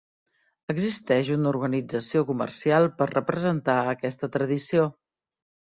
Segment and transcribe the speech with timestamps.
[0.73, 4.91] Existeix una organització comercial per representar aquesta tradició.